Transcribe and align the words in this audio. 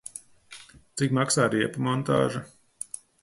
Cik 1.01 1.13
maksā 1.17 1.45
riepu 1.55 1.85
montāža? 1.89 2.43